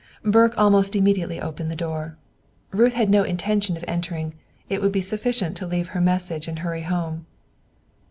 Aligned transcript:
Burke 0.25 0.57
almost 0.57 0.95
immediately 0.95 1.39
opened 1.39 1.69
the 1.69 1.75
door. 1.75 2.17
Ruth 2.71 2.93
had 2.93 3.07
no 3.11 3.21
intention 3.23 3.77
of 3.77 3.85
entering; 3.87 4.33
it 4.67 4.81
would 4.81 4.91
be 4.91 4.99
sufficient 4.99 5.55
to 5.57 5.67
leave 5.67 5.89
her 5.89 6.01
message 6.01 6.47
and 6.47 6.57
hurry 6.57 6.81
home. 6.81 7.27